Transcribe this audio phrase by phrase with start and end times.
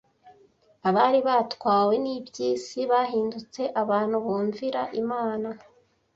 [0.87, 5.49] Abari baratwawe n’iby’isi bahindutse abantu bumvira Imana